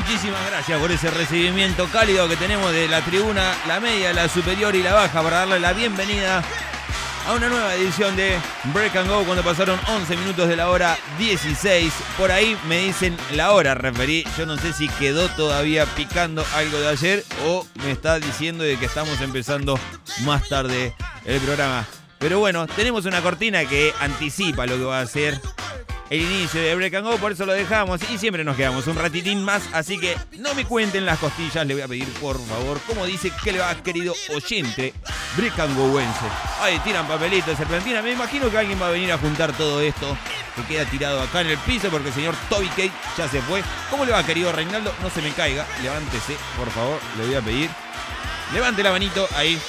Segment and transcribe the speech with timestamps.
[0.00, 4.74] Muchísimas gracias por ese recibimiento cálido que tenemos de la tribuna, la media, la superior
[4.74, 6.42] y la baja para darle la bienvenida
[7.26, 8.38] a una nueva edición de
[8.72, 11.92] Break and Go cuando pasaron 11 minutos de la hora 16.
[12.16, 14.24] Por ahí me dicen la hora, referí.
[14.38, 18.78] Yo no sé si quedó todavía picando algo de ayer o me está diciendo de
[18.78, 19.78] que estamos empezando
[20.22, 20.94] más tarde
[21.26, 21.86] el programa.
[22.18, 25.38] Pero bueno, tenemos una cortina que anticipa lo que va a ser
[26.10, 28.96] el inicio de Break and Go, por eso lo dejamos y siempre nos quedamos un
[28.96, 32.80] ratitín más, así que no me cuenten las costillas, le voy a pedir por favor,
[32.86, 34.92] como dice que le va querido oyente
[35.36, 36.26] Break and Goense.
[36.60, 40.16] Ay, tiran papelitos, serpentina, me imagino que alguien va a venir a juntar todo esto
[40.56, 43.62] que queda tirado acá en el piso porque el señor Toby Kate ya se fue.
[43.88, 44.92] ¿Cómo le va querido Reinaldo?
[45.02, 47.70] No se me caiga, levántese, por favor, le voy a pedir.
[48.52, 49.60] Levante la manito ahí.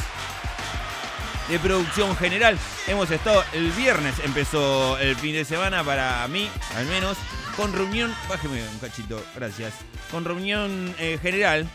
[1.48, 2.58] de producción general.
[2.86, 7.16] Hemos estado, el viernes empezó el fin de semana para mí, al menos,
[7.56, 9.74] con reunión, bájeme un cachito, gracias,
[10.10, 11.68] con reunión eh, general.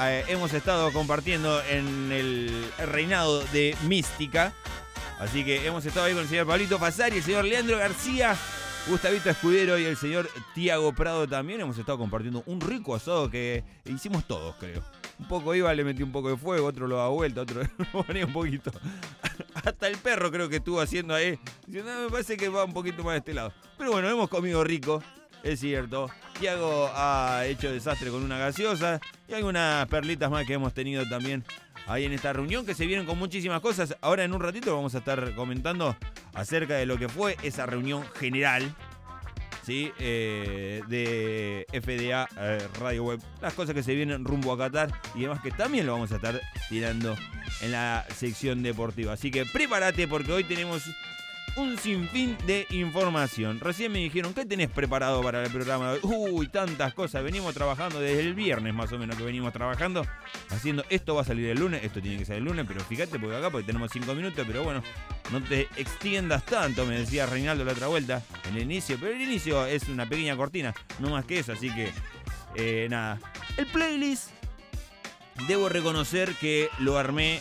[0.00, 4.52] eh, hemos estado compartiendo en el reinado de Mística.
[5.18, 8.36] Así que hemos estado ahí con el señor Pablito Fasari, el señor Leandro García,
[8.86, 11.60] Gustavito Escudero y el señor Tiago Prado también.
[11.60, 14.82] Hemos estado compartiendo un rico asado que hicimos todos, creo.
[15.18, 17.62] Un poco iba, le metí un poco de fuego, otro lo da vuelta, otro
[17.92, 18.70] lo ponía un poquito.
[19.54, 21.38] Hasta el perro creo que estuvo haciendo ahí.
[21.66, 23.54] Diciendo, "No, me parece que va un poquito más de este lado.
[23.78, 25.02] Pero bueno, hemos comido rico,
[25.42, 26.10] es cierto.
[26.38, 31.44] Tiago ha hecho desastre con una gaseosa y algunas perlitas más que hemos tenido también
[31.86, 33.96] ahí en esta reunión que se vienen con muchísimas cosas.
[34.00, 35.96] Ahora en un ratito vamos a estar comentando
[36.34, 38.74] acerca de lo que fue esa reunión general.
[39.66, 39.90] ¿sí?
[39.98, 45.22] Eh, de FDA eh, Radio Web, las cosas que se vienen rumbo a Qatar y
[45.22, 47.16] demás que también lo vamos a estar tirando
[47.62, 49.14] en la sección deportiva.
[49.14, 50.84] Así que prepárate porque hoy tenemos
[51.56, 53.60] un sinfín de información.
[53.60, 55.92] Recién me dijeron, ¿qué tenés preparado para el programa?
[55.92, 56.30] de hoy?".
[56.30, 57.22] Uy, tantas cosas.
[57.22, 60.06] Venimos trabajando desde el viernes más o menos que venimos trabajando.
[60.50, 63.18] Haciendo, esto va a salir el lunes, esto tiene que ser el lunes, pero fíjate
[63.18, 64.82] porque acá porque tenemos cinco minutos, pero bueno,
[65.32, 68.96] no te extiendas tanto, me decía Reinaldo la otra vuelta, en el inicio.
[69.00, 71.90] Pero el inicio es una pequeña cortina, no más que eso, así que
[72.54, 73.18] eh, nada.
[73.56, 74.30] El playlist,
[75.48, 77.40] debo reconocer que lo armé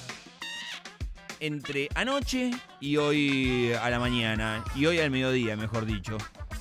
[1.46, 4.64] entre anoche y hoy a la mañana.
[4.76, 6.18] Y hoy al mediodía, mejor dicho.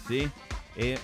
[0.07, 0.29] ¿sí?
[0.77, 0.99] Eh,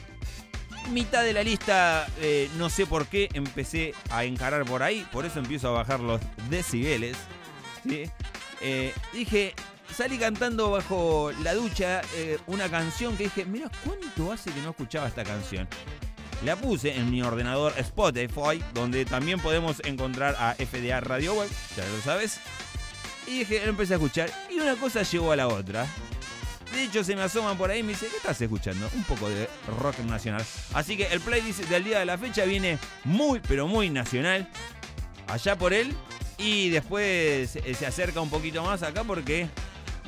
[0.90, 5.06] mitad de la lista, eh, no sé por qué, empecé a encarar por ahí.
[5.12, 7.16] Por eso empiezo a bajar los decibeles.
[7.82, 8.04] ¿sí?
[8.60, 9.54] Eh, dije,
[9.94, 12.02] salí cantando bajo la ducha
[12.46, 15.66] una canción que dije, mira cuánto hace que no escuchaba esta canción.
[16.44, 21.86] La puse en mi ordenador Spotify, donde también podemos encontrar a FDA Radio Web, ya
[21.86, 22.40] lo sabes.
[23.30, 24.28] Y dije, empecé a escuchar.
[24.50, 25.86] Y una cosa llegó a la otra.
[26.72, 28.90] De hecho, se me asoman por ahí y me dice, ¿qué estás escuchando?
[28.92, 29.48] Un poco de
[29.78, 30.44] rock nacional.
[30.74, 34.48] Así que el playlist del día de la fecha viene muy, pero muy nacional.
[35.28, 35.94] Allá por él.
[36.38, 39.48] Y después eh, se acerca un poquito más acá porque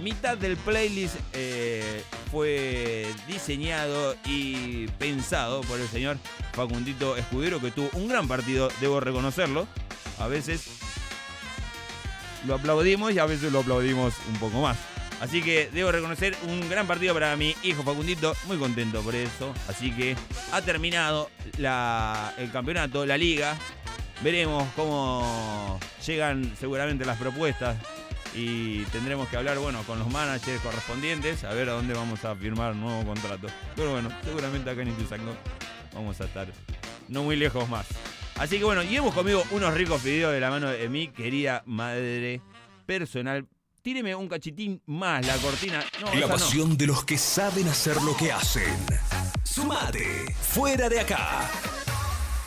[0.00, 2.02] mitad del playlist eh,
[2.32, 6.16] fue diseñado y pensado por el señor
[6.54, 9.68] Facundito Escudero, que tuvo un gran partido, debo reconocerlo.
[10.18, 10.82] A veces
[12.46, 14.76] lo aplaudimos y a veces lo aplaudimos un poco más.
[15.20, 19.54] Así que debo reconocer un gran partido para mi hijo Facundito, muy contento por eso.
[19.68, 20.16] Así que
[20.50, 23.56] ha terminado el campeonato, la liga.
[24.22, 27.76] Veremos cómo llegan seguramente las propuestas
[28.34, 32.34] y tendremos que hablar bueno con los managers correspondientes a ver a dónde vamos a
[32.34, 33.48] firmar nuevo contrato.
[33.76, 35.36] Pero bueno, seguramente acá en Ituzaingó
[35.94, 36.48] vamos a estar
[37.08, 37.86] no muy lejos más.
[38.42, 41.62] Así que bueno, y hemos comido unos ricos videos de la mano de mi querida
[41.64, 42.40] madre
[42.84, 43.46] personal.
[43.82, 45.84] Tíreme un cachitín más la cortina.
[46.00, 46.28] No, La no.
[46.28, 48.74] pasión de los que saben hacer lo que hacen.
[49.44, 51.48] Sumate, fuera de acá.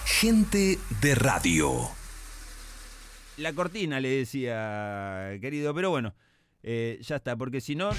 [0.03, 1.89] Gente de radio.
[3.37, 6.13] La cortina le decía, querido, pero bueno,
[6.61, 7.91] eh, ya está, porque si no.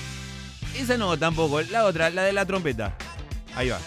[0.76, 2.94] Esa no tampoco, la otra, la de la trompeta.
[3.54, 3.80] Ahí va.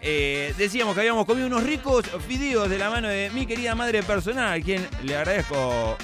[0.00, 4.02] Eh, decíamos que habíamos comido unos ricos fideos de la mano de mi querida madre
[4.02, 5.96] personal, a quien le agradezco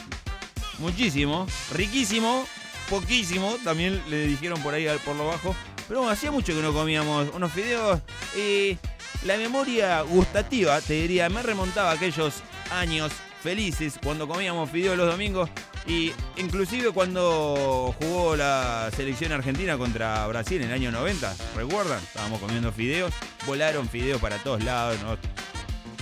[0.78, 2.44] muchísimo, riquísimo,
[2.90, 5.54] poquísimo, también le dijeron por ahí por lo bajo.
[5.86, 8.00] Pero bueno, hacía mucho que no comíamos unos fideos.
[8.36, 8.76] y
[9.24, 15.10] la memoria gustativa, te diría, me remontaba a aquellos años felices cuando comíamos fideos los
[15.10, 15.48] domingos.
[15.86, 22.02] Y inclusive cuando jugó la selección argentina contra Brasil en el año 90, ¿recuerdan?
[22.02, 23.12] Estábamos comiendo fideos,
[23.46, 25.18] volaron fideos para todos lados, nos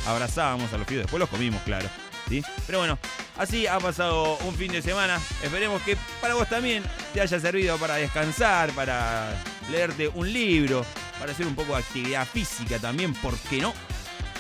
[0.06, 1.88] abrazábamos a los fideos, después los comimos, claro.
[2.28, 2.42] ¿sí?
[2.66, 2.98] Pero bueno,
[3.36, 5.20] así ha pasado un fin de semana.
[5.42, 9.34] Esperemos que para vos también te haya servido para descansar, para
[9.70, 10.84] leerte un libro,
[11.18, 13.74] para hacer un poco de actividad física también, ¿por qué no?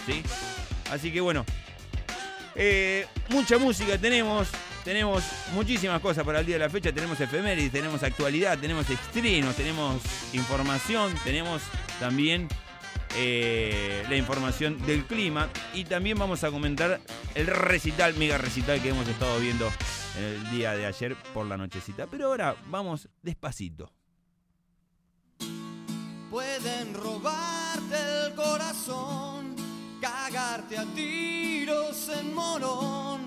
[0.06, 0.22] ¿Sí?
[0.90, 1.44] Así que bueno,
[2.54, 4.48] eh, mucha música tenemos.
[4.84, 5.22] Tenemos
[5.54, 6.92] muchísimas cosas para el día de la fecha.
[6.92, 10.00] Tenemos efemérides, tenemos actualidad, tenemos estrenos, tenemos
[10.32, 11.62] información, tenemos
[12.00, 12.48] también
[13.16, 15.48] eh, la información del clima.
[15.72, 17.00] Y también vamos a comentar
[17.34, 19.70] el recital, mega recital que hemos estado viendo
[20.18, 22.06] el día de ayer por la nochecita.
[22.06, 23.92] Pero ahora vamos despacito.
[26.32, 29.54] Pueden robarte el corazón,
[30.00, 33.26] cagarte a tiros en morón,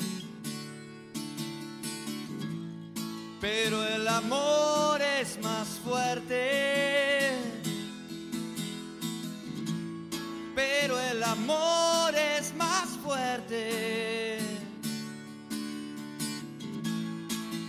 [3.41, 7.33] Pero el amor es más fuerte.
[10.55, 14.37] Pero el amor es más fuerte.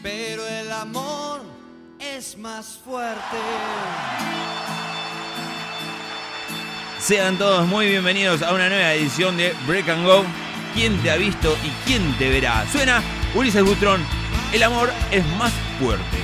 [0.03, 1.41] Pero el amor
[1.99, 3.39] es más fuerte.
[6.99, 10.23] Sean todos muy bienvenidos a una nueva edición de Break and Go.
[10.75, 12.67] ¿Quién te ha visto y quién te verá?
[12.71, 13.03] Suena
[13.35, 14.05] Ulises Butrón.
[14.53, 15.53] El amor es más
[15.83, 16.22] fuerte.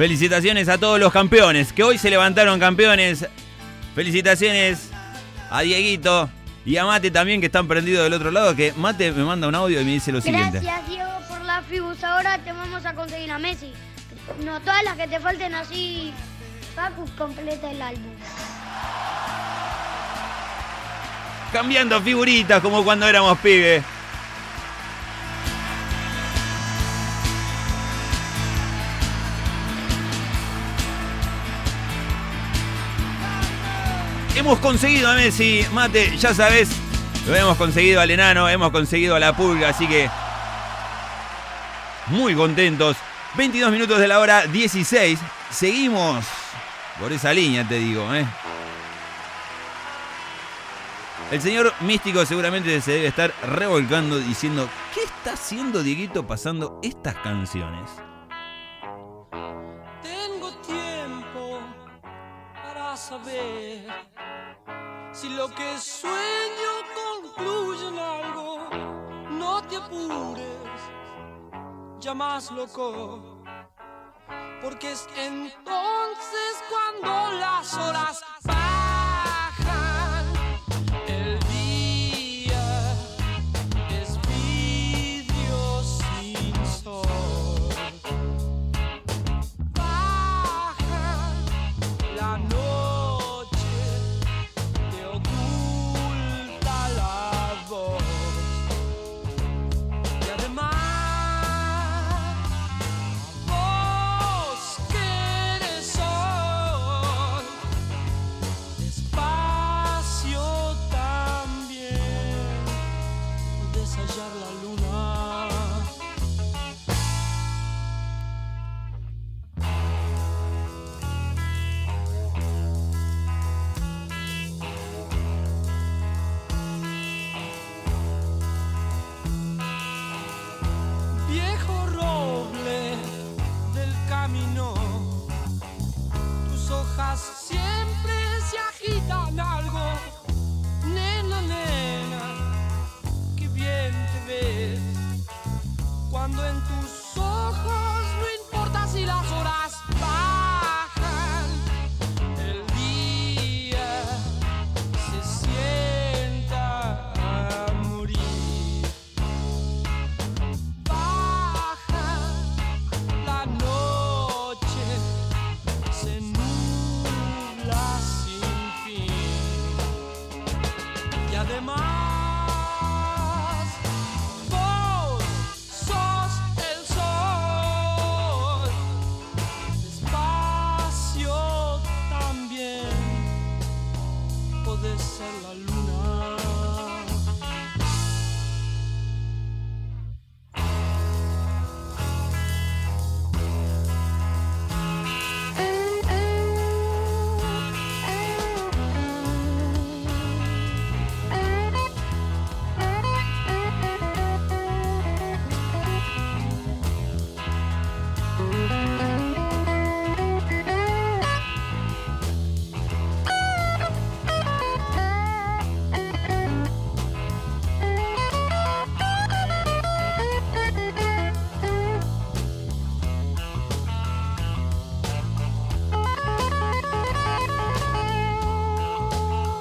[0.00, 3.28] Felicitaciones a todos los campeones que hoy se levantaron campeones.
[3.94, 4.88] Felicitaciones
[5.50, 6.30] a Dieguito
[6.64, 8.56] y a Mate también que están prendidos del otro lado.
[8.56, 10.60] Que Mate me manda un audio y me dice lo siguiente.
[10.60, 12.02] Gracias, Diego, por la fibus.
[12.02, 13.74] Ahora te vamos a conseguir a Messi.
[14.42, 16.14] No todas las que te falten así.
[16.74, 18.12] Facu completa el álbum.
[21.52, 23.84] Cambiando figuritas como cuando éramos pibes.
[34.40, 36.70] Hemos conseguido a Messi, Mate, ya sabes,
[37.26, 40.08] lo hemos conseguido al enano, hemos conseguido a la pulga, así que
[42.06, 42.96] muy contentos.
[43.34, 45.18] 22 minutos de la hora 16.
[45.50, 46.24] Seguimos
[46.98, 48.24] por esa línea, te digo, ¿eh?
[51.30, 57.14] El señor místico seguramente se debe estar revolcando diciendo, ¿qué está haciendo Dieguito pasando estas
[57.16, 57.90] canciones?
[65.12, 68.68] Si lo que sueño concluye en algo.
[69.30, 70.80] No te apures,
[71.98, 73.42] ya más loco.
[74.62, 78.99] Porque es entonces cuando las horas bajan.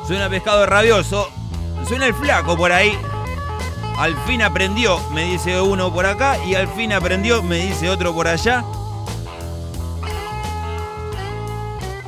[0.09, 1.29] Suena pescado rabioso.
[1.87, 2.97] Suena el flaco por ahí.
[3.95, 6.43] Al fin aprendió, me dice uno por acá.
[6.47, 8.65] Y al fin aprendió, me dice otro por allá.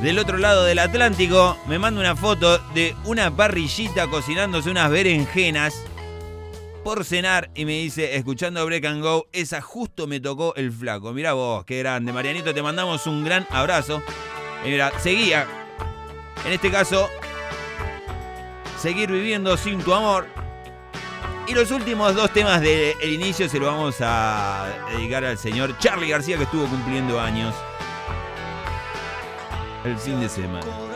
[0.00, 5.84] Del otro lado del Atlántico me manda una foto de una parrillita cocinándose unas berenjenas
[6.82, 11.12] por cenar y me dice, escuchando Break and Go, esa justo me tocó el flaco.
[11.12, 12.12] Mirá vos, qué grande.
[12.12, 14.02] Marianito, te mandamos un gran abrazo.
[14.64, 15.46] Y mira, seguía.
[16.44, 17.08] En este caso,
[18.82, 20.26] seguir viviendo sin tu amor.
[21.46, 26.08] Y los últimos dos temas del inicio se los vamos a dedicar al señor Charlie
[26.08, 27.54] García que estuvo cumpliendo años
[29.84, 30.91] el fin de semana.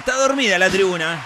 [0.00, 1.22] Está dormida la tribuna.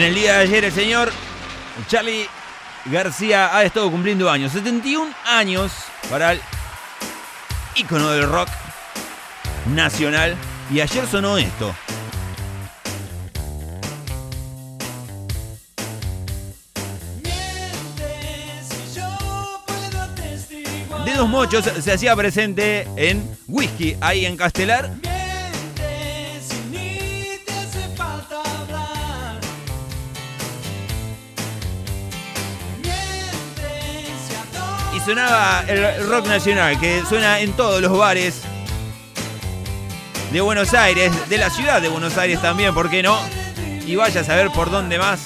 [0.00, 1.12] En el día de ayer el señor
[1.86, 2.26] Charlie
[2.86, 4.50] García ha estado cumpliendo años.
[4.52, 5.72] 71 años
[6.08, 6.40] para el
[7.76, 8.48] ícono del rock
[9.74, 10.36] nacional.
[10.72, 11.74] Y ayer sonó esto.
[21.04, 25.09] Dedos Mochos se hacía presente en Whisky, ahí en Castelar.
[35.10, 38.42] Sonaba el rock nacional, que suena en todos los bares
[40.30, 43.18] de Buenos Aires, de la ciudad de Buenos Aires también, ¿por qué no?
[43.88, 45.22] Y vaya a saber por dónde más.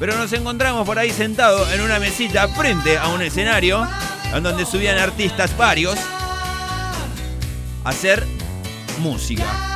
[0.00, 3.86] Pero nos encontramos por ahí sentados en una mesita frente a un escenario,
[4.32, 5.98] en donde subían artistas varios
[7.84, 8.26] a hacer
[9.00, 9.73] música.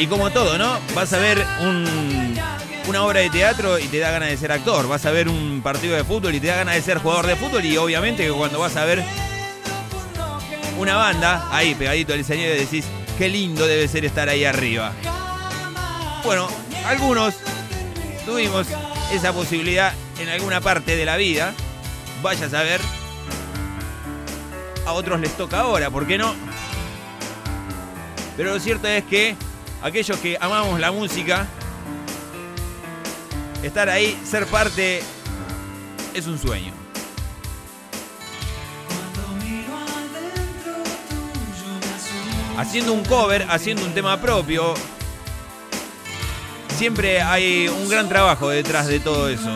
[0.00, 0.78] Y como todo, ¿no?
[0.94, 2.34] Vas a ver un-
[2.88, 4.88] una obra de teatro y te da ganas de ser actor.
[4.88, 7.36] Vas a ver un partido de fútbol y te da ganas de ser jugador de
[7.36, 7.62] fútbol.
[7.64, 9.04] Y obviamente que cuando vas a ver
[10.78, 12.86] una banda, ahí pegadito al escenario, decís,
[13.18, 14.92] qué lindo debe ser estar ahí arriba.
[16.24, 16.48] Bueno,
[16.86, 17.34] algunos
[18.24, 18.66] tuvimos
[19.12, 21.52] esa posibilidad en alguna parte de la vida.
[22.22, 22.80] Vaya a saber.
[24.86, 26.34] A otros les toca ahora, ¿por qué no?
[28.38, 29.36] Pero lo cierto es que
[29.82, 31.46] aquellos que amamos la música,
[33.62, 35.02] estar ahí, ser parte,
[36.14, 36.72] es un sueño.
[42.56, 44.74] Haciendo un cover, haciendo un tema propio,
[46.76, 49.50] siempre hay un gran trabajo detrás de todo eso.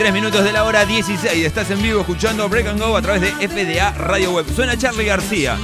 [0.00, 1.44] 23 minutos de la hora 16.
[1.44, 4.46] Estás en vivo escuchando Break and Go a través de FDA Radio Web.
[4.56, 5.58] Suena Charlie García.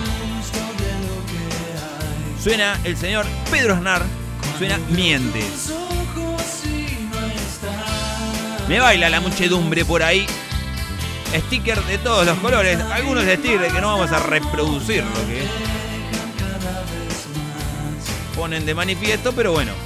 [2.38, 4.02] Suena el señor Pedro Aznar.
[4.58, 5.42] Suena Miente.
[8.68, 10.26] Me baila la muchedumbre por ahí.
[11.34, 12.78] Sticker de todos los colores.
[12.92, 15.46] Algunos de stickers que no vamos a reproducir lo que
[18.36, 19.85] ponen de manifiesto, pero bueno.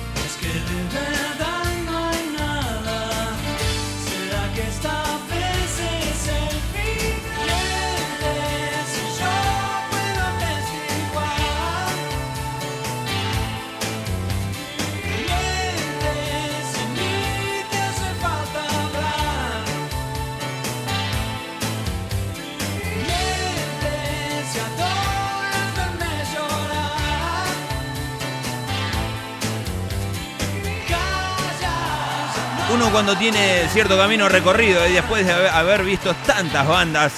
[32.73, 37.13] Uno cuando tiene cierto camino recorrido y después de haber- visto tantas bandas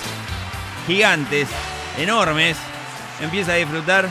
[0.86, 1.48] gigantes,
[1.98, 2.56] enormes,
[3.20, 4.08] empieza a disfrutar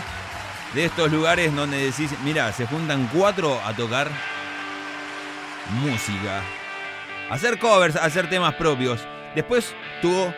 [0.74, 4.10] de estos lugares donde decís, mira, se juntan cuatro a tocar
[5.82, 6.42] música,
[7.30, 9.02] hacer covers, hacer temas propios.
[9.36, 10.34] Después tuvo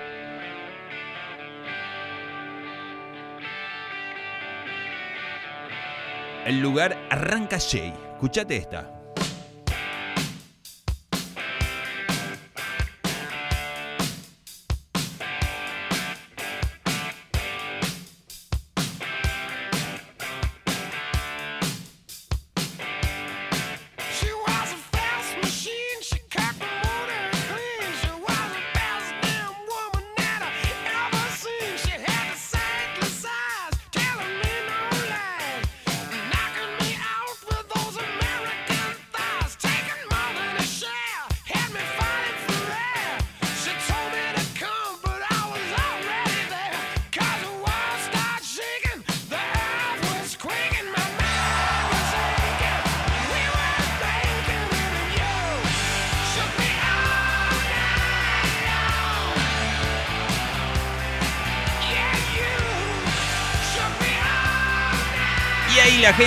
[6.45, 7.93] el lugar Arranca Jay.
[8.13, 9.02] Escuchate esta.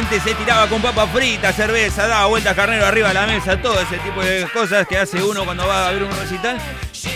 [0.05, 3.97] Se tiraba con papas fritas, cerveza, daba vueltas carnero arriba de la mesa, todo ese
[3.99, 6.59] tipo de cosas que hace uno cuando va a ver un recital.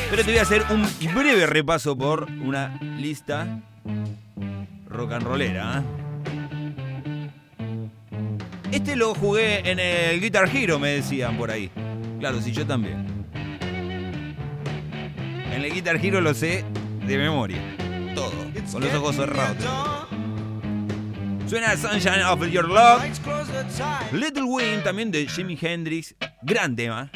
[0.08, 3.46] Pero te voy a hacer un breve repaso por una lista
[4.88, 5.78] rock and rollera.
[5.78, 7.30] ¿eh?
[8.72, 11.70] Este lo jugué en el Guitar Hero, me decían por ahí.
[12.18, 13.06] Claro, sí, yo también.
[15.52, 16.64] En el Guitar Hero lo sé
[17.06, 17.60] de memoria.
[18.14, 18.32] Todo.
[18.72, 19.89] Con los ojos cerrados.
[21.50, 23.02] Suena Sunshine of Your Love.
[24.12, 26.14] Little Wing también de Jimi Hendrix.
[26.42, 27.10] Gran tema.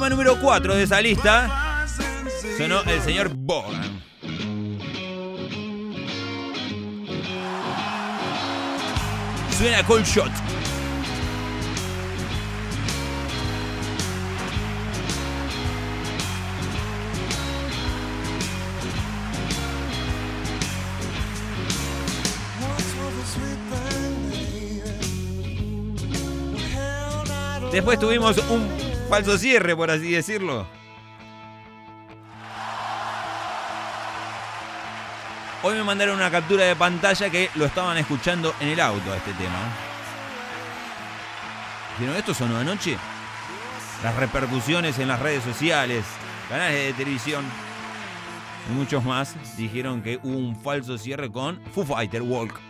[0.00, 1.86] Tema número 4 de esa lista.
[2.56, 4.02] Sonó el señor Bogan.
[9.58, 10.30] Suena Cold Shot.
[27.70, 30.66] Después tuvimos un falso cierre, por así decirlo.
[35.62, 39.16] Hoy me mandaron una captura de pantalla que lo estaban escuchando en el auto a
[39.16, 39.58] este tema.
[41.98, 42.96] Dijeron, ¿esto sonó anoche?
[44.02, 46.04] Las repercusiones en las redes sociales,
[46.48, 47.44] canales de televisión
[48.70, 52.69] y muchos más dijeron que hubo un falso cierre con Foo Fighter Walk.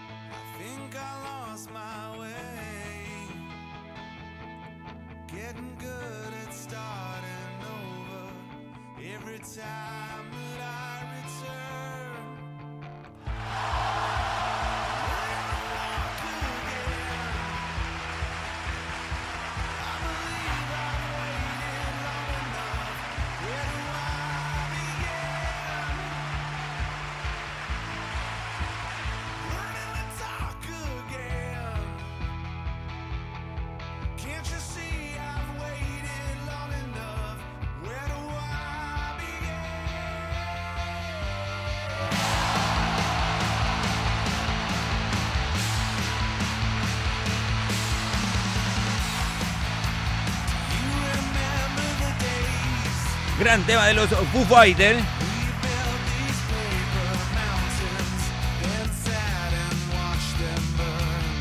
[53.41, 54.97] Gran tema de los Foo Fighter.
[54.97, 58.23] we built these paper mountains,
[58.61, 61.41] then sat and watched them burn.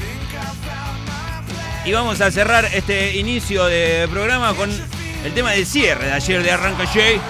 [0.00, 1.88] Think I found my place.
[1.88, 6.42] Y vamos a cerrar este inicio de programa con el tema de cierre de ayer
[6.42, 7.20] de Arranca Jay.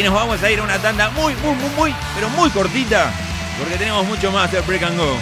[0.00, 3.12] Y nos vamos a ir a una tanda muy, muy, muy, muy, pero muy cortita,
[3.58, 5.18] porque tenemos mucho más de Break and Go.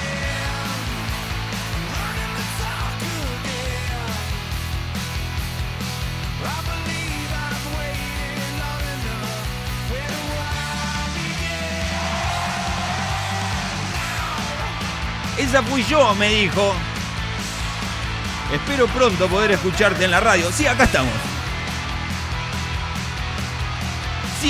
[15.38, 16.73] Esa fui yo, me dijo.
[18.53, 20.53] Espero pronto poder escucharte en la radio.
[20.53, 21.28] Sí, acá estamos.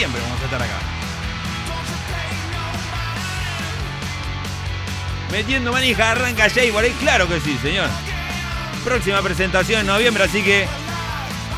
[0.06, 0.78] Vamos a estar acá.
[5.32, 6.92] Metiendo manija, arranca Jay por ahí.
[7.00, 7.88] Claro que sí, señor.
[8.84, 10.68] Próxima presentación en noviembre, así que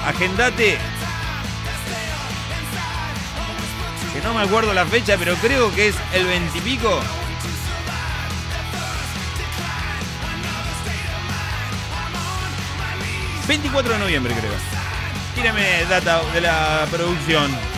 [0.06, 0.78] agendate.
[4.14, 7.00] Que no me acuerdo la fecha, pero creo que es el 20 y pico.
[13.46, 14.52] ...24 de noviembre creo.
[15.34, 17.69] Tírame data de la producción.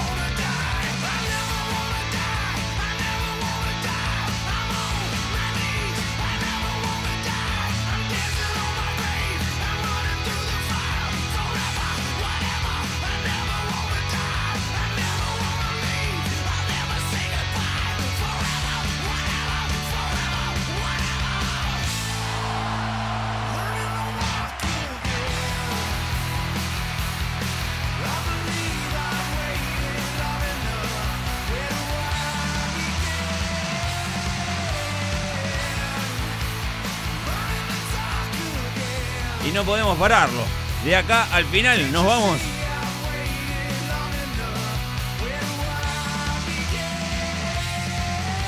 [40.02, 40.42] Pararlo.
[40.84, 42.40] De acá al final nos vamos.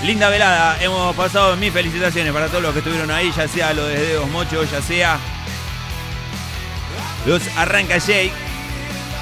[0.03, 3.87] Linda velada, hemos pasado mis felicitaciones para todos los que estuvieron ahí, ya sea los
[3.87, 5.17] de Dedos Mocho, ya sea
[7.25, 8.33] los Arranca Jake.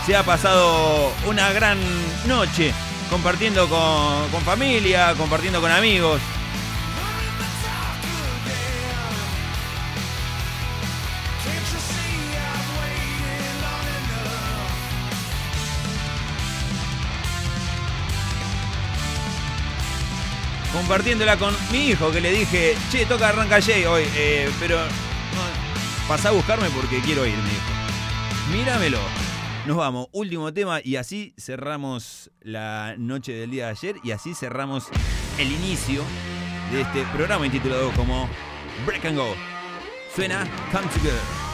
[0.07, 1.79] Se ha pasado una gran
[2.27, 2.73] noche
[3.11, 6.19] compartiendo con, con familia, compartiendo con amigos.
[20.93, 26.07] Compartiéndola con mi hijo que le dije, che, toca Arranca Jay hoy, eh, pero no,
[26.07, 28.53] pasá a buscarme porque quiero ir, me dijo.
[28.53, 28.99] Míramelo.
[29.67, 34.35] Nos vamos, último tema y así cerramos la noche del día de ayer y así
[34.35, 34.89] cerramos
[35.39, 36.03] el inicio
[36.71, 38.29] de este programa intitulado como
[38.85, 39.35] Break and Go.
[40.15, 41.52] Suena Come Together.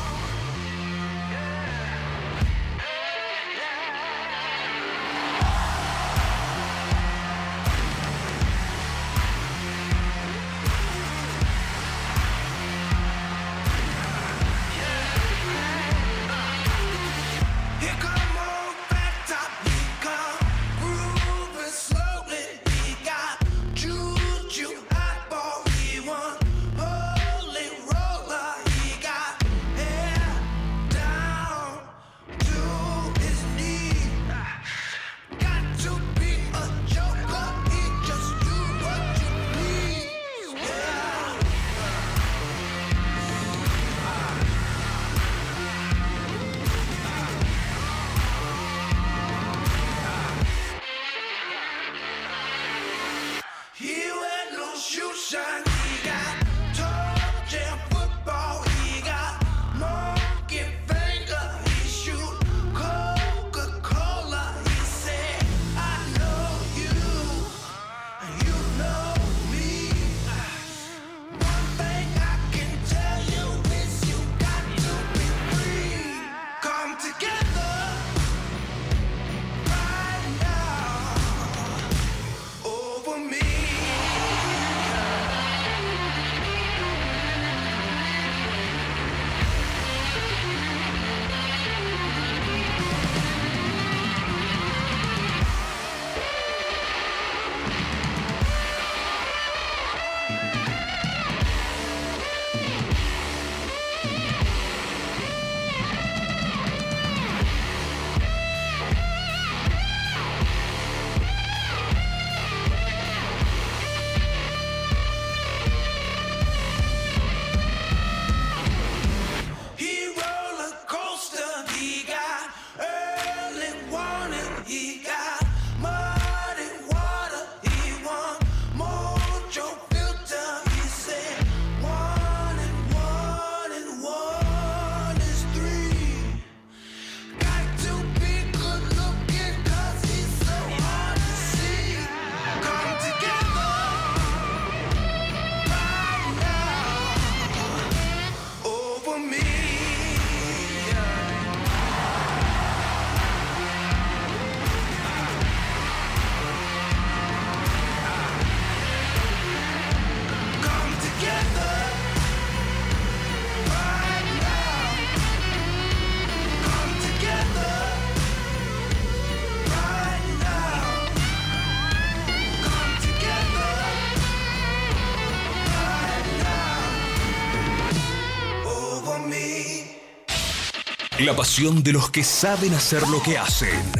[181.28, 183.92] La pasión de los que saben hacer lo que hacen.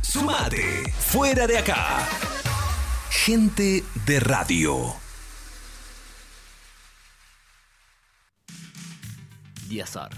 [0.00, 0.90] Sumate.
[0.98, 2.08] Fuera de acá.
[3.10, 4.94] Gente de radio.
[9.68, 10.08] Diazar.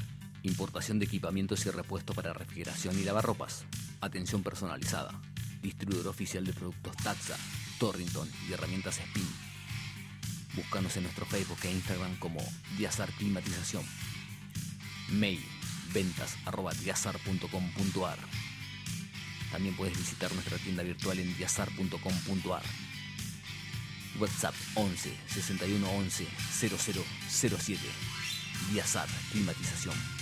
[0.44, 3.64] Importación de equipamientos y repuestos para refrigeración y lavarropas.
[4.00, 5.20] Atención personalizada.
[5.62, 7.36] Distribuidor oficial de productos Taxa,
[7.80, 9.28] Torrington y herramientas Spin.
[10.54, 12.38] Búscanos en nuestro Facebook e Instagram como
[12.78, 13.84] Diazar Climatización.
[15.08, 15.44] Mail
[15.92, 18.18] ventas arroba diazar.com.ar.
[19.50, 22.62] También puedes visitar nuestra tienda virtual en diazar.com.ar.
[24.18, 26.26] WhatsApp 11 61 11
[27.30, 27.80] 0007.
[28.72, 30.21] Diazar Climatización.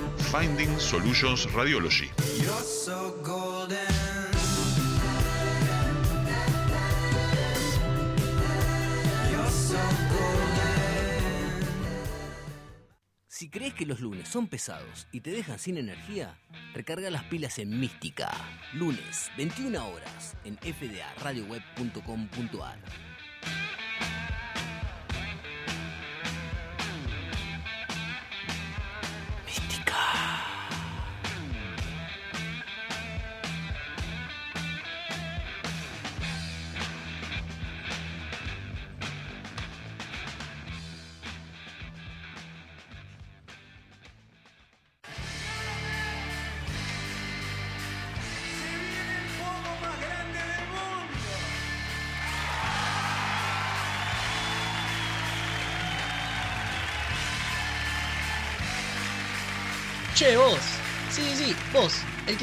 [0.21, 2.09] Finding Solutions Radiology.
[13.27, 16.39] Si crees que los lunes son pesados y te dejan sin energía,
[16.73, 18.29] recarga las pilas en Mística.
[18.73, 23.10] Lunes, 21 horas, en fdaradioweb.com.ar.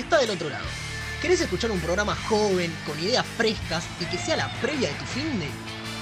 [0.09, 0.65] está del otro lado.
[1.21, 5.05] ¿Querés escuchar un programa joven, con ideas frescas y que sea la previa de tu
[5.05, 5.47] fin de?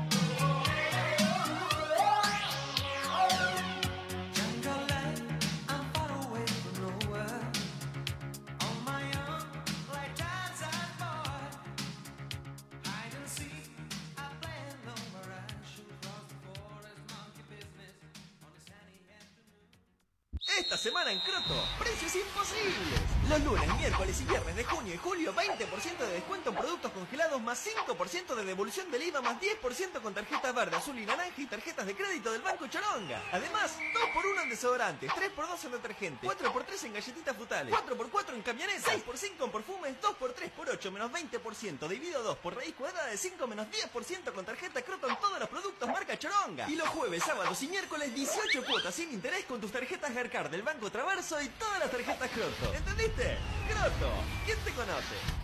[34.85, 40.51] desodorantes, 3x2 en detergente, 4x3 en galletitas frutales, 4x4 en camionetas, 6x5 en perfumes, 2x3
[40.51, 44.83] por 8 menos 20%, dividido 2 por raíz cuadrada de 5 menos 10% con tarjeta
[44.83, 46.69] Croton todos los productos marca Choronga.
[46.69, 50.63] Y los jueves, sábados y miércoles 18 cuotas sin interés con tus tarjetas Gercard del
[50.63, 52.75] Banco Traverso y todas las tarjetas Croto.
[52.75, 53.39] ¿Entendiste?
[53.69, 54.11] Croto,
[54.45, 55.44] ¿quién te conoce?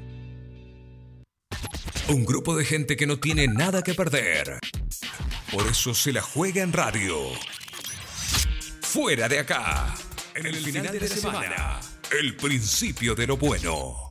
[2.07, 4.59] Un grupo de gente que no tiene nada que perder.
[5.51, 7.15] Por eso se la juega en radio.
[8.81, 9.93] Fuera de acá.
[10.35, 11.79] En el final de la semana.
[12.11, 14.10] El principio de lo bueno.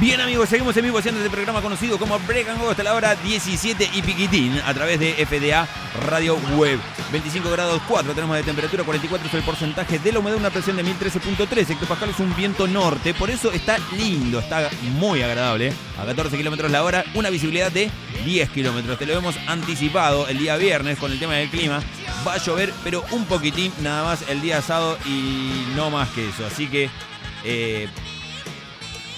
[0.00, 2.94] Bien amigos, seguimos en vivo haciendo este programa conocido como Break and Go hasta la
[2.94, 5.68] hora 17 y piquitín a través de FDA
[6.06, 6.80] Radio Web.
[7.12, 10.76] 25 grados 4 tenemos de temperatura, 44 es el porcentaje de la humedad, una presión
[10.76, 16.34] de 1013.3 hectopascales, un viento norte, por eso está lindo, está muy agradable, a 14
[16.34, 17.90] kilómetros la hora, una visibilidad de
[18.24, 18.98] 10 kilómetros.
[18.98, 21.82] Te lo hemos anticipado el día viernes con el tema del clima.
[22.26, 26.26] Va a llover, pero un poquitín nada más el día sábado y no más que
[26.26, 26.46] eso.
[26.46, 26.88] Así que
[27.44, 27.86] eh,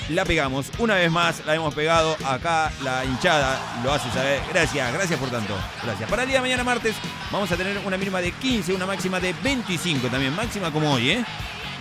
[0.08, 0.70] la pegamos.
[0.78, 2.16] Una vez más la hemos pegado.
[2.24, 4.40] Acá la hinchada lo hace saber.
[4.52, 5.56] Gracias, gracias por tanto.
[5.82, 6.08] Gracias.
[6.08, 6.94] Para el día de mañana martes
[7.30, 10.34] vamos a tener una mínima de 15, una máxima de 25 también.
[10.34, 11.24] Máxima como hoy, ¿eh?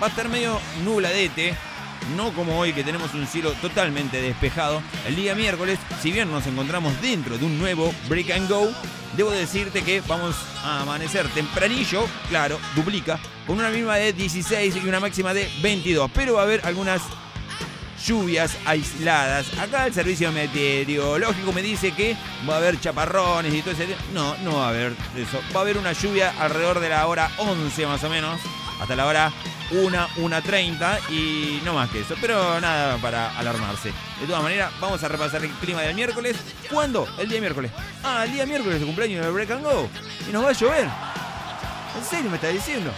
[0.02, 1.56] Va a estar medio nubladete.
[2.16, 4.82] No como hoy que tenemos un cielo totalmente despejado.
[5.06, 8.72] El día miércoles, si bien nos encontramos dentro de un nuevo Break and Go,
[9.16, 14.88] debo decirte que vamos a amanecer tempranillo, claro, duplica, con una mínima de 16 y
[14.88, 16.10] una máxima de 22.
[16.12, 17.04] Pero va a haber algunas
[18.06, 19.58] lluvias aisladas.
[19.58, 22.16] Acá el servicio meteorológico me dice que
[22.50, 23.96] va a haber chaparrones y todo ese...
[24.14, 25.40] No, no va a haber eso.
[25.56, 28.40] Va a haber una lluvia alrededor de la hora 11 más o menos,
[28.80, 29.32] hasta la hora
[29.72, 32.16] 1, 1.30 y no más que eso.
[32.20, 33.94] Pero nada para alarmarse.
[34.20, 36.38] De todas maneras, vamos a repasar el clima del miércoles.
[36.70, 37.08] ¿Cuándo?
[37.18, 37.72] El día miércoles.
[38.04, 39.90] Ah, el día miércoles de cumpleaños del Break and Go.
[40.28, 40.88] Y nos va a llover.
[41.98, 42.92] ¿En serio me está diciendo?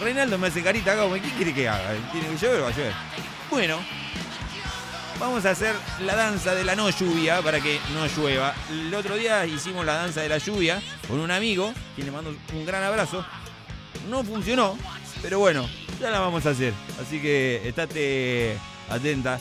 [0.00, 1.94] Reinaldo me hace carita acá, ¿qué quiere que haga?
[2.12, 2.92] ¿Tiene que llover o va a llover?
[3.50, 3.78] Bueno,
[5.20, 8.54] vamos a hacer la danza de la no lluvia para que no llueva.
[8.70, 12.34] El otro día hicimos la danza de la lluvia con un amigo, quien le mando
[12.52, 13.24] un gran abrazo.
[14.08, 14.76] No funcionó,
[15.22, 15.68] pero bueno,
[16.00, 16.72] ya la vamos a hacer.
[17.00, 18.58] Así que estate
[18.90, 19.38] atenta,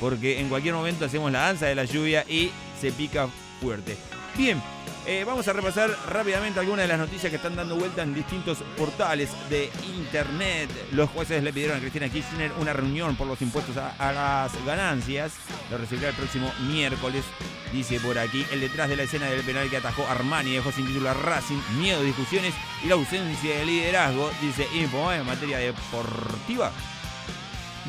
[0.00, 3.28] porque en cualquier momento hacemos la danza de la lluvia y se pica
[3.60, 3.96] fuerte.
[4.36, 4.62] Bien,
[5.06, 8.58] eh, vamos a repasar rápidamente algunas de las noticias que están dando vuelta en distintos
[8.76, 10.68] portales de internet.
[10.92, 15.34] Los jueces le pidieron a Cristina Kirchner una reunión por los impuestos a, las ganancias.
[15.70, 17.24] Lo recibirá el próximo miércoles,
[17.72, 18.44] dice por aquí.
[18.50, 21.60] El detrás de la escena del penal que atajó Armani dejó sin título a Racing,
[21.78, 22.52] miedo, discusiones
[22.84, 26.72] y la ausencia de liderazgo, dice Info en materia deportiva.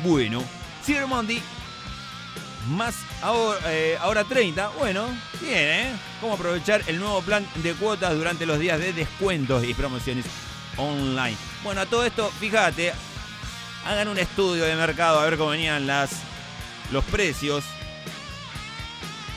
[0.04, 0.42] Bueno,
[0.84, 1.42] Cyber Monday
[2.68, 4.68] más ahora, eh, ahora 30.
[4.78, 5.06] Bueno,
[5.40, 5.92] bien, ¿eh?
[6.20, 10.24] ¿Cómo aprovechar el nuevo plan de cuotas durante los días de descuentos y promociones
[10.76, 11.36] online?
[11.62, 12.92] Bueno, a todo esto, fíjate,
[13.86, 16.10] hagan un estudio de mercado a ver cómo venían las,
[16.92, 17.64] los precios.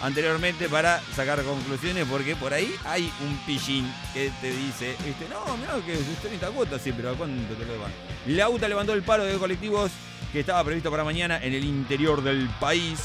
[0.02, 5.58] anteriormente para sacar conclusiones, porque por ahí hay un pillín que te dice, este, no,
[5.58, 7.92] mira que es 30 cuotas, sí, pero ¿a cuánto te lo van?
[8.26, 9.92] La UTA levantó el paro de colectivos
[10.32, 13.00] que estaba previsto para mañana en el interior del país.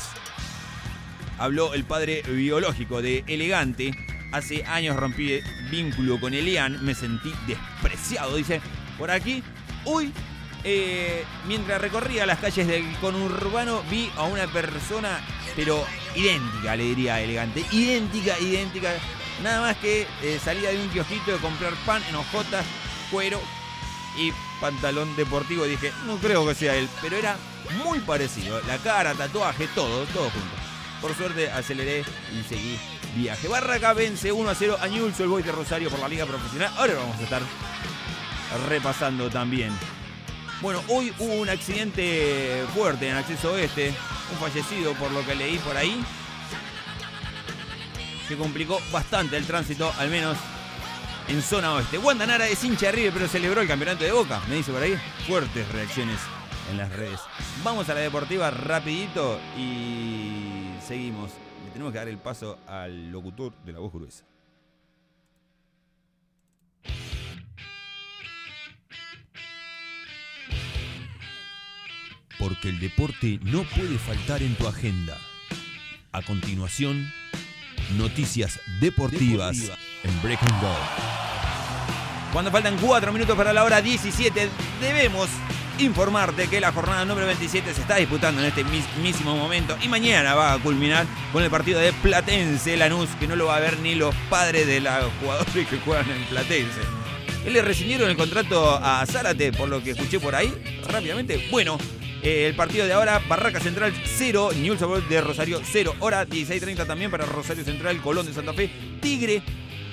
[1.39, 3.93] Habló el padre biológico de Elegante.
[4.33, 8.37] Hace años rompí vínculo con Elian, me sentí despreciado.
[8.37, 8.61] Dice,
[8.99, 9.43] por aquí,
[9.85, 10.13] uy,
[10.65, 15.21] eh, mientras recorría las calles del conurbano vi a una persona,
[15.55, 15.85] pero
[16.17, 18.93] idéntica, le diría elegante, idéntica, idéntica.
[19.43, 22.65] Nada más que eh, salía de un kiosquito de comprar pan en hojotas,
[23.11, 23.41] cuero
[24.19, 25.65] y pantalón deportivo.
[25.65, 27.37] Dije, no creo que sea él, pero era
[27.85, 28.61] muy parecido.
[28.67, 30.56] La cara, tatuaje, todo, todo junto.
[31.01, 32.79] Por suerte aceleré y seguí
[33.15, 33.49] viaje.
[33.49, 36.73] Barraca vence 1 a 0 a Newell's, el Boy de Rosario por la Liga Profesional.
[36.77, 37.43] Ahora vamos a estar
[38.69, 39.73] repasando también.
[40.61, 43.95] Bueno, hoy hubo un accidente fuerte en acceso oeste,
[44.33, 46.03] un fallecido por lo que leí por ahí,
[48.27, 50.39] que complicó bastante el tránsito, al menos
[51.29, 51.99] en zona oeste.
[51.99, 54.83] Wanda Nara es hincha de River, pero celebró el campeonato de Boca, me dice por
[54.83, 54.99] ahí.
[55.27, 56.19] Fuertes reacciones
[56.71, 57.21] en las redes.
[57.63, 60.46] Vamos a la deportiva rapidito y
[60.87, 61.33] seguimos.
[61.65, 64.25] Le tenemos que dar el paso al locutor de la voz gruesa.
[72.39, 75.19] Porque el deporte no puede faltar en tu agenda.
[76.13, 77.11] A continuación,
[77.97, 79.59] noticias deportivas,
[80.05, 80.75] en Break and Go.
[82.33, 84.49] Cuando faltan 4 minutos para la hora 17,
[84.81, 85.29] debemos
[85.79, 90.35] informarte que la jornada número 27 se está disputando en este mismísimo momento y mañana
[90.35, 93.79] va a culminar con el partido de Platense Lanús, que no lo va a ver
[93.81, 96.81] ni los padres de los jugadores que juegan en Platense.
[97.47, 100.53] Le rescindieron el contrato a Zárate, por lo que escuché por ahí
[100.89, 101.47] rápidamente.
[101.51, 101.79] Bueno,
[102.23, 107.11] eh, el partido de ahora, Barraca Central 0, Newell's de Rosario 0, hora 16.30 también
[107.11, 108.69] para Rosario Central, Colón de Santa Fe,
[109.01, 109.43] Tigre,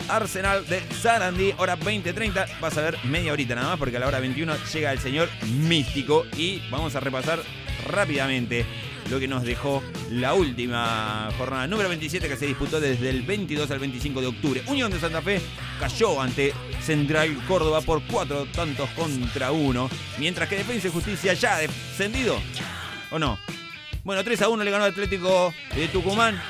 [0.10, 4.08] Arsenal de Sarandí, hora 20.30, vas a ver media horita nada más porque a la
[4.08, 5.30] hora 21 llega el señor
[5.60, 7.40] Místico y vamos a repasar
[7.88, 8.66] rápidamente
[9.10, 13.70] lo que nos dejó la última jornada número 27 que se disputó desde el 22
[13.70, 14.64] al 25 de octubre.
[14.68, 15.42] Unión de Santa Fe
[15.80, 21.58] cayó ante Central Córdoba por cuatro tantos contra uno, mientras que Defensa y Justicia ya
[21.58, 22.38] descendido,
[23.12, 23.38] ¿o no?
[24.04, 26.42] Bueno, 3 a 1 le ganó Atlético de Tucumán.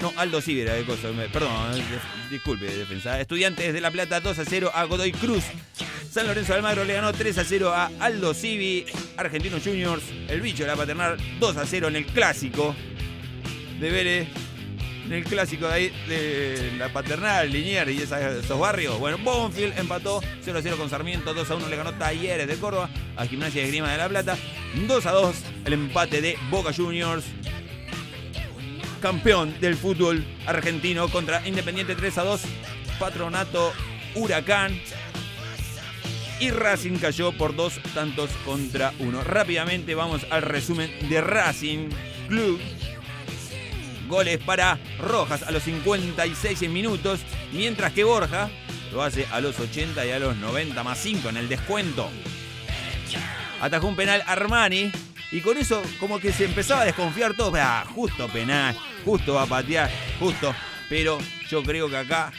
[0.00, 1.82] No, Aldo Cibera de cosa, me- perdón, eh,
[2.30, 3.18] disculpe, defensa.
[3.20, 5.42] Estudiantes de La Plata 2 a 0 a Godoy Cruz.
[6.10, 8.84] San Lorenzo de Almagro le ganó 3 a 0 a Aldo Civi.
[9.16, 12.74] Argentinos Juniors, el bicho de la paternal 2 a 0 en el clásico
[13.80, 14.28] de Vélez.
[15.06, 18.98] En el clásico de ahí de la paternal, Liniers y esos barrios.
[18.98, 22.56] Bueno, Bonfield empató 0 a 0 con Sarmiento, 2 a 1 le ganó Talleres de
[22.56, 24.36] Córdoba a Gimnasia de Grima de la Plata.
[24.88, 27.24] 2 a 2 el empate de Boca Juniors
[29.00, 32.40] campeón del fútbol argentino contra Independiente 3 a 2,
[32.98, 33.72] Patronato
[34.14, 34.80] Huracán
[36.38, 39.24] y Racing cayó por dos tantos contra uno.
[39.24, 41.88] Rápidamente vamos al resumen de Racing
[42.28, 42.60] Club.
[44.08, 47.20] Goles para Rojas a los 56 minutos,
[47.52, 48.50] mientras que Borja
[48.92, 52.08] lo hace a los 80 y a los 90 más 5 en el descuento.
[53.60, 54.92] Atajó un penal Armani
[55.30, 57.52] y con eso como que se empezaba a desconfiar todo.
[57.56, 60.54] Ah, justo penal, justo va a patear, justo.
[60.88, 61.18] Pero
[61.48, 62.32] yo creo que acá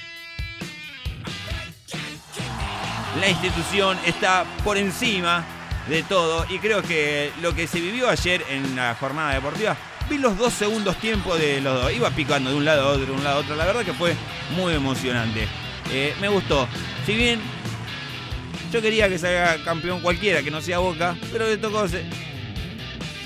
[3.19, 5.43] la institución está por encima
[5.89, 9.75] de todo y creo que lo que se vivió ayer en la jornada deportiva,
[10.09, 13.05] vi los dos segundos tiempos de los dos, iba picando de un lado a otro,
[13.05, 14.13] de un lado a otro, la verdad que fue
[14.55, 15.47] muy emocionante.
[15.91, 16.67] Eh, me gustó,
[17.05, 17.39] si bien
[18.71, 21.85] yo quería que salga campeón cualquiera que no sea Boca, pero le tocó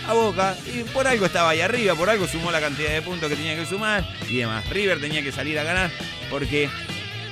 [0.07, 3.29] a Boca y por algo estaba ahí arriba, por algo sumó la cantidad de puntos
[3.29, 4.67] que tenía que sumar y demás.
[4.69, 5.91] River tenía que salir a ganar
[6.29, 6.69] porque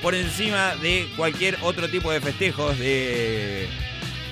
[0.02, 3.68] por encima de cualquier otro tipo de festejos de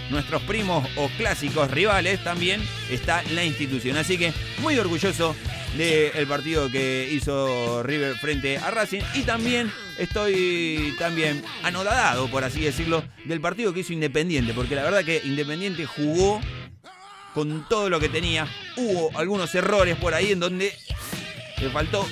[0.10, 3.98] nuestros primos o clásicos rivales también está la institución.
[3.98, 5.36] Así que muy orgulloso
[5.76, 12.62] del partido que hizo River frente a Racing y también estoy también anodadado, por así
[12.62, 16.42] decirlo, del partido que hizo Independiente, porque la verdad que Independiente jugó
[17.38, 18.48] con todo lo que tenía.
[18.78, 20.76] Hubo algunos errores por ahí en donde
[21.62, 22.04] le faltó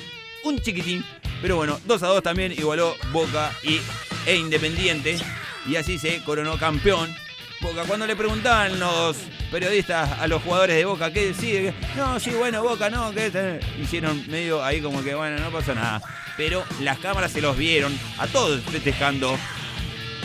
[0.44, 1.04] un chiquitín.
[1.42, 3.80] Pero bueno, 2 a 2 también igualó Boca y,
[4.24, 5.18] e Independiente.
[5.66, 7.12] Y así se coronó campeón.
[7.60, 9.16] Boca, cuando le preguntaban los
[9.50, 13.58] periodistas a los jugadores de Boca qué decide, no, sí, bueno, Boca, no, que este",
[13.82, 16.00] hicieron medio ahí como que, bueno, no pasó nada.
[16.36, 19.36] Pero las cámaras se los vieron a todos festejando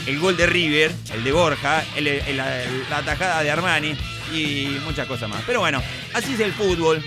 [0.06, 2.46] el gol de River, el de Borja, la,
[2.88, 3.96] la atajada de Armani
[4.32, 5.44] y muchas cosas más.
[5.46, 5.82] Pero bueno,
[6.14, 7.04] así es el fútbol.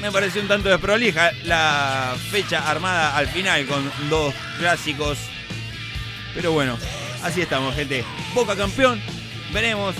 [0.00, 5.18] Me pareció un tanto desprolija la fecha armada al final con dos clásicos.
[6.34, 6.78] Pero bueno,
[7.22, 8.04] así estamos, gente.
[8.34, 9.00] Boca campeón.
[9.52, 9.94] Veremos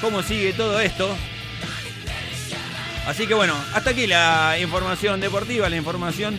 [0.00, 1.16] cómo sigue todo esto.
[3.06, 6.38] Así que bueno, hasta aquí la información deportiva, la información.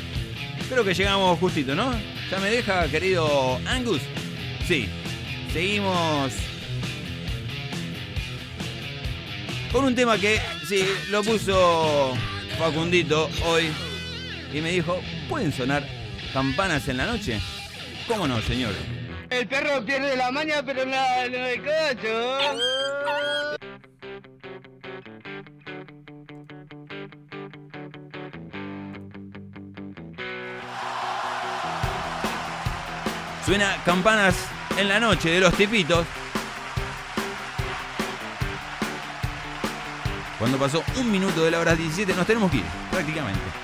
[0.69, 1.93] Creo que llegamos justito, ¿no?
[2.29, 4.01] ¿Ya me deja, querido Angus?
[4.67, 4.89] Sí,
[5.53, 6.33] Seguimos.
[9.71, 12.15] Con un tema que, sí, lo puso
[12.57, 13.71] Facundito hoy.
[14.51, 14.99] Y me dijo,
[15.29, 15.83] ¿pueden sonar
[16.33, 17.39] campanas en la noche?
[18.07, 18.73] ¿Cómo no, señor?
[19.29, 22.39] El perro pierde la maña, pero nada, no el cacho.
[33.45, 36.05] Suena campanas en la noche de los tipitos.
[40.39, 43.62] Cuando pasó un minuto de la hora 17 nos tenemos que ir, prácticamente.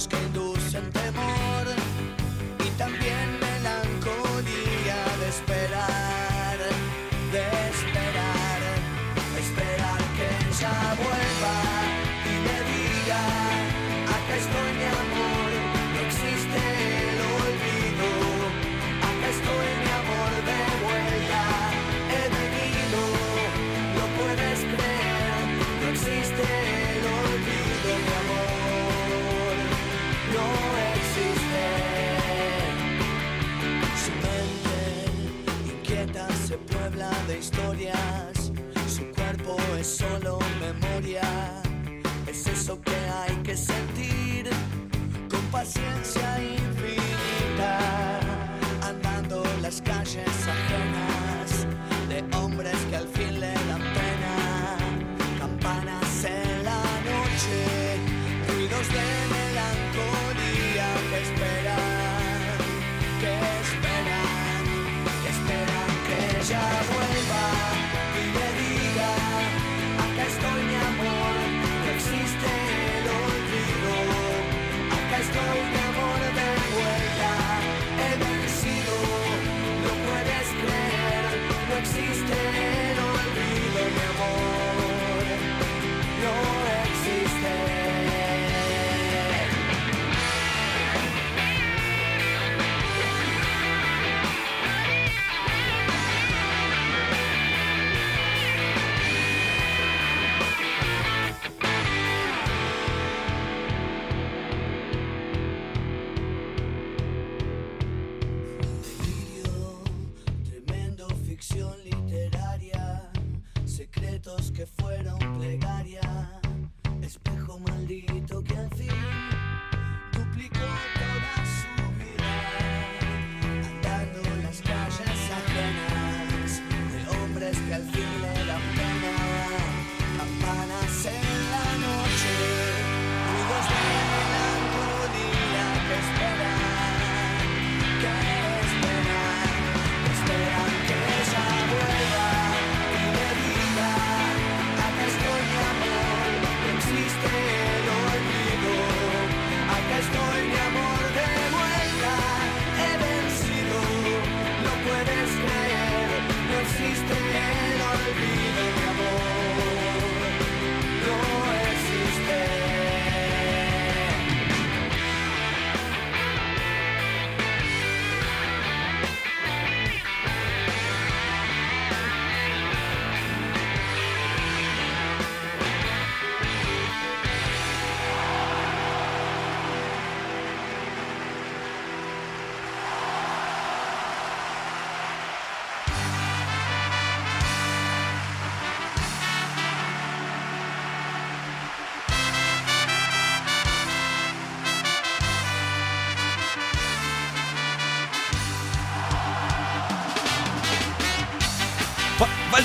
[0.00, 0.69] Deus quem dos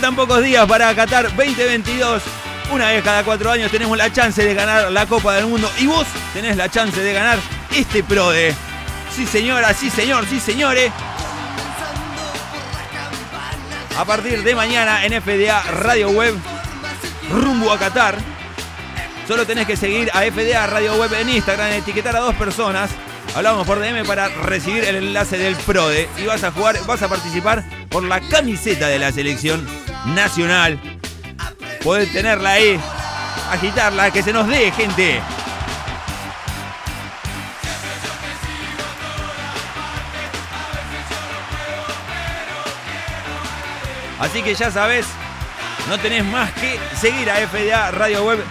[0.05, 2.21] Faltan pocos días para Qatar 2022.
[2.71, 5.87] Una vez cada cuatro años tenemos la chance de ganar la Copa del Mundo y
[5.87, 7.39] vos tenés la chance de ganar
[7.75, 8.53] este PRODE.
[9.15, 10.91] Sí señora, sí señor, sí señores.
[13.97, 16.35] A partir de mañana en FDA Radio Web,
[17.31, 18.15] rumbo a Qatar.
[19.27, 22.91] Solo tenés que seguir a FDA Radio Web en Instagram, etiquetar a dos personas.
[23.33, 27.09] Hablamos por DM para recibir el enlace del PRODE y vas a jugar, vas a
[27.09, 29.65] participar por la camiseta de la selección
[30.05, 30.79] nacional.
[31.83, 32.79] Podés tenerla ahí,
[33.51, 35.21] agitarla, que se nos dé, gente.
[44.19, 45.05] Así que ya sabes,
[45.89, 48.43] no tenés más que seguir a FDA Radio Web,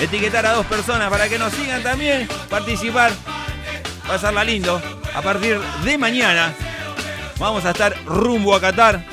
[0.00, 3.12] etiquetar a dos personas para que nos sigan también, participar,
[4.06, 4.82] pasarla lindo.
[5.14, 6.52] A partir de mañana
[7.38, 9.11] vamos a estar rumbo a Qatar.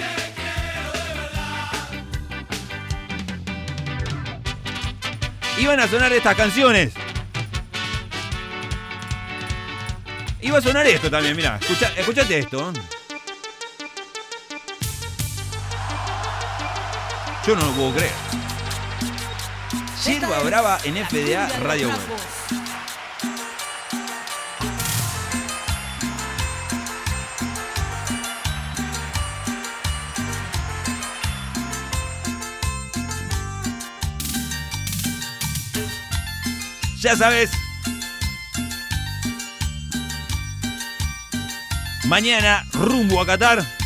[5.60, 6.93] Y van a sonar estas canciones.
[10.51, 12.74] Va a sonar esto también, mira, escucha, escuchate esto.
[17.45, 18.12] Yo no lo puedo creer.
[20.05, 22.59] Yerba Brava en FDA Radio Web.
[37.02, 37.50] Ya sabes.
[42.06, 43.78] Mañana rumbo a Qatar.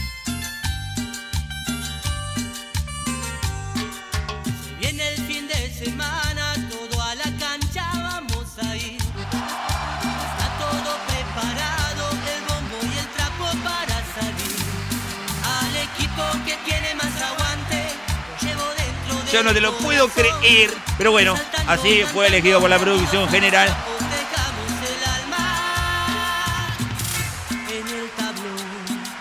[19.33, 20.69] Yo no te lo puedo creer.
[20.95, 21.33] Pero bueno,
[21.65, 23.75] así fue elegido por la producción general.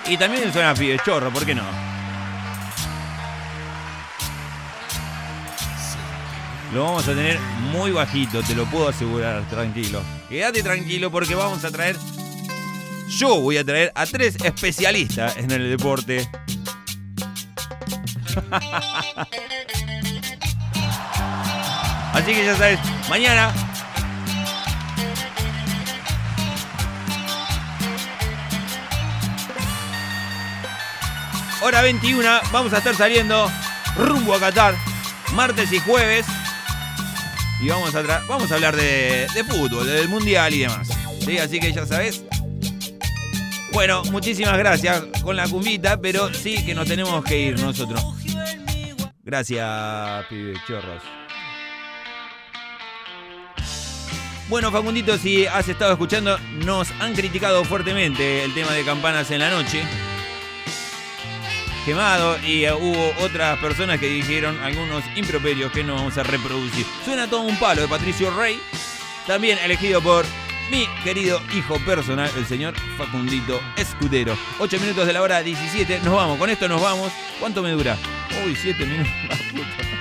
[0.06, 1.62] Y también suena pibe chorro, ¿por qué no?
[6.74, 7.38] Lo vamos a tener
[7.72, 10.02] muy bajito, te lo puedo asegurar, tranquilo.
[10.28, 11.96] Quédate tranquilo porque vamos a traer.
[13.08, 16.28] Yo voy a traer a tres especialistas en el deporte.
[22.12, 23.52] Así que ya sabes, mañana
[31.62, 33.50] hora 21, vamos a estar saliendo
[33.96, 34.74] rumbo a Qatar,
[35.34, 36.26] martes y jueves.
[37.60, 40.88] Y vamos a, vamos a hablar de, fútbol, del mundial y demás.
[41.24, 41.38] ¿Sí?
[41.38, 42.24] Así que ya sabes.
[43.72, 48.04] Bueno, muchísimas gracias con la cumbita, pero sí que nos tenemos que ir nosotros.
[49.24, 51.21] Gracias, pibe chorros.
[54.52, 59.38] Bueno, Facundito, si has estado escuchando, nos han criticado fuertemente el tema de campanas en
[59.38, 59.82] la noche.
[61.86, 66.84] Quemado y eh, hubo otras personas que dijeron algunos improperios que no vamos a reproducir.
[67.02, 68.60] Suena todo un palo de Patricio Rey,
[69.26, 70.26] también elegido por
[70.70, 74.36] mi querido hijo personal, el señor Facundito Escudero.
[74.58, 77.10] 8 minutos de la hora 17, nos vamos, con esto nos vamos.
[77.40, 77.96] ¿Cuánto me dura?
[78.44, 79.12] Uy, 7 minutos.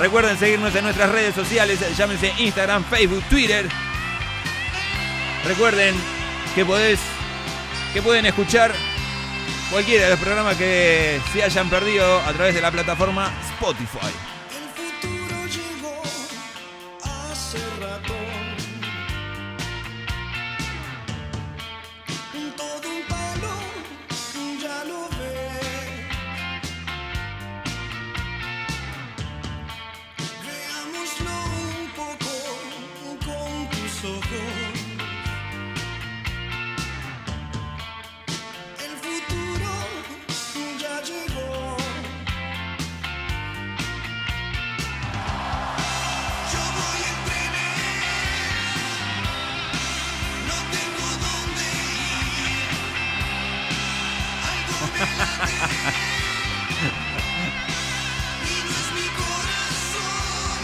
[0.00, 3.68] Recuerden seguirnos en nuestras redes sociales, llámense Instagram, Facebook, Twitter.
[5.44, 5.94] Recuerden
[6.54, 6.98] que podés,
[7.92, 8.72] que pueden escuchar
[9.70, 14.10] cualquiera de los programas que se hayan perdido a través de la plataforma Spotify.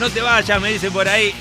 [0.06, 1.34] No te vayas, me dicen por ahí.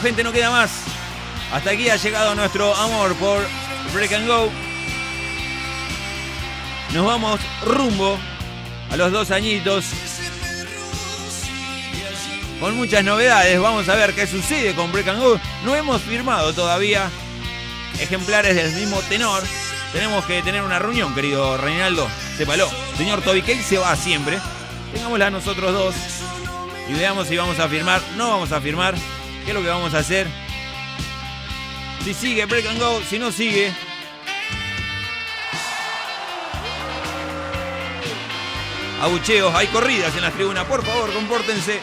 [0.00, 0.70] Gente, no queda más.
[1.52, 3.46] Hasta aquí ha llegado nuestro amor por
[3.92, 4.50] Break and Go.
[6.92, 8.18] Nos vamos rumbo
[8.90, 9.86] a los dos añitos.
[12.60, 13.60] Con muchas novedades.
[13.60, 15.40] Vamos a ver qué sucede con Break and Go.
[15.64, 17.10] No hemos firmado todavía
[17.98, 19.42] ejemplares del mismo tenor.
[19.92, 22.08] Tenemos que tener una reunión, querido Reinaldo.
[22.36, 22.70] Sépalo.
[22.96, 24.38] Señor Toby Cake se va siempre.
[24.94, 25.94] Tengámosla nosotros dos.
[26.88, 28.00] Y veamos si vamos a firmar.
[28.16, 28.94] No vamos a firmar.
[29.44, 30.28] ¿Qué es lo que vamos a hacer?
[32.04, 33.72] Si sigue Break and Go, si no sigue.
[39.00, 40.64] Abucheos, hay corridas en las tribunas.
[40.66, 41.80] Por favor, compórtense.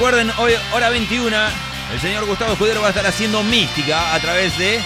[0.00, 1.36] Recuerden, hoy, hora 21,
[1.92, 4.80] el señor Gustavo Escudero va a estar haciendo mística a través de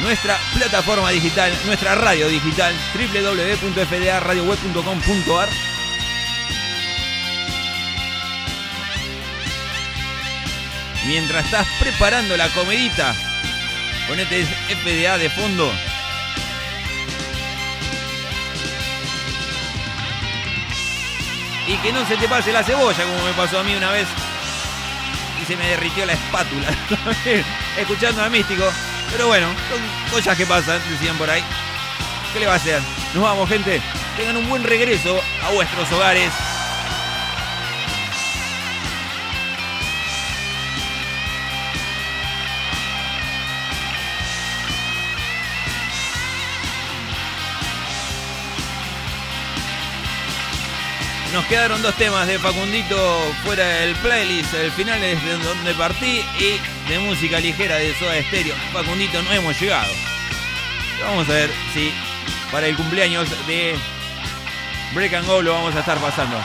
[0.00, 5.48] nuestra plataforma digital, nuestra radio digital, www.fdaradioweb.com.ar.
[11.08, 13.12] Mientras estás preparando la comedita,
[14.06, 15.72] ponete FDA de fondo.
[21.66, 24.06] Y que no se te pase la cebolla, como me pasó a mí una vez.
[25.42, 26.68] Y se me derritió la espátula.
[27.76, 28.64] Escuchando a Místico.
[29.10, 31.42] Pero bueno, son cosas que pasan, decían por ahí.
[32.32, 32.80] ¿Qué le va a hacer?
[33.14, 33.80] Nos vamos, gente.
[34.16, 36.32] Tengan un buen regreso a vuestros hogares.
[51.36, 52.96] Nos quedaron dos temas de Facundito
[53.44, 54.54] fuera del playlist.
[54.54, 58.54] El final es de donde partí y de música ligera de Soda Stereo.
[58.72, 59.92] Facundito no hemos llegado.
[61.02, 61.92] Vamos a ver si
[62.50, 63.76] para el cumpleaños de
[64.94, 66.38] Break and Go lo vamos a estar pasando.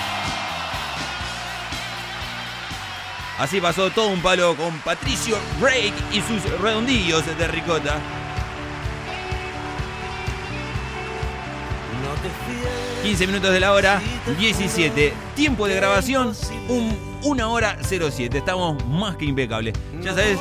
[3.39, 7.97] Así pasó todo un palo con Patricio Break y sus redondillos de ricota.
[13.03, 13.99] 15 minutos de la hora,
[14.37, 15.13] 17.
[15.35, 16.33] Tiempo de grabación,
[16.69, 18.37] un, 1 hora 07.
[18.37, 19.73] Estamos más que impecables.
[20.01, 20.37] Ya sabes,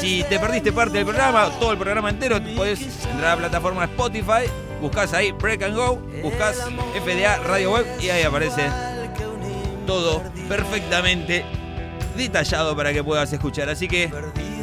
[0.00, 3.84] si te perdiste parte del programa, todo el programa entero, podés entrar a la plataforma
[3.84, 4.48] Spotify,
[4.80, 6.56] buscas ahí Break and Go, buscas
[6.94, 8.70] FDA Radio Web y ahí aparece
[9.86, 11.44] todo perfectamente
[12.16, 13.68] detallado para que puedas escuchar.
[13.68, 14.10] Así que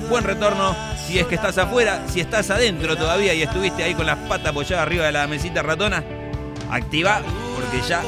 [0.09, 0.75] buen retorno
[1.05, 4.47] si es que estás afuera, si estás adentro todavía y estuviste ahí con las patas
[4.47, 6.03] apoyadas arriba de la mesita ratona,
[6.69, 7.21] activa
[7.55, 8.01] porque ya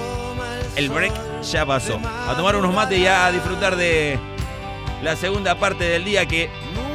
[0.76, 2.00] el break ya pasó.
[2.28, 4.20] A tomar unos mates y a disfrutar de
[5.02, 6.50] la segunda parte del día que,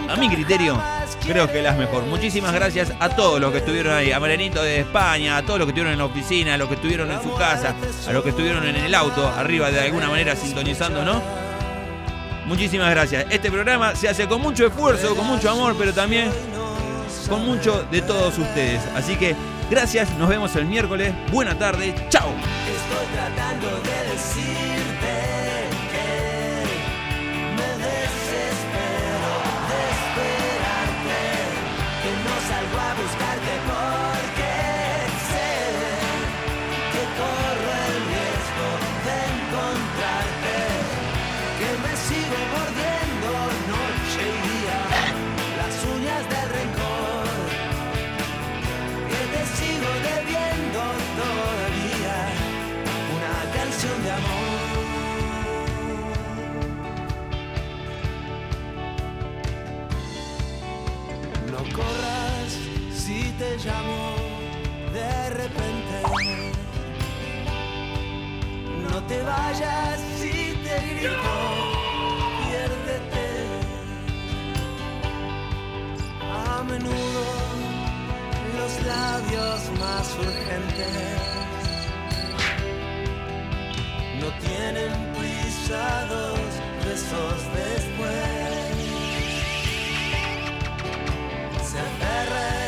[0.09, 0.80] a mi criterio,
[1.26, 2.05] creo que la es mejor.
[2.05, 5.66] Muchísimas gracias a todos los que estuvieron ahí, a Marianito de España, a todos los
[5.66, 7.74] que estuvieron en la oficina, a los que estuvieron en su casa,
[8.09, 11.22] a los que estuvieron en el auto, arriba de alguna manera sintonizando, ¿no?
[12.47, 13.26] Muchísimas gracias.
[13.30, 16.30] Este programa se hace con mucho esfuerzo, con mucho amor, pero también
[17.28, 18.80] con mucho de todos ustedes.
[18.97, 19.36] Así que
[19.70, 21.12] gracias, nos vemos el miércoles.
[21.30, 22.28] Buena tarde, chao.
[22.30, 24.91] Estoy tratando de decirte
[63.64, 64.16] llamo
[64.93, 66.02] de repente.
[68.90, 71.34] No te vayas si te grito,
[72.39, 73.26] piérdete.
[76.22, 77.24] A menudo
[78.59, 81.32] los labios más urgentes
[84.20, 86.40] no tienen pisados
[86.84, 88.22] besos después.
[91.70, 92.61] Se aferra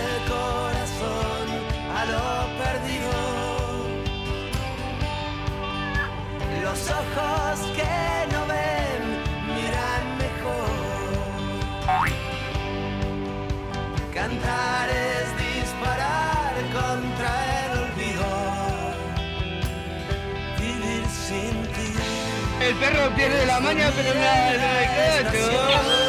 [6.75, 9.03] Los ojos que no ven
[9.55, 10.73] miran mejor.
[14.13, 17.31] Cantar es disparar contra
[17.63, 18.27] el olvido.
[20.59, 21.95] Vivir sin ti.
[22.61, 26.04] El perro pierde la maña, pero nada, no me cacho.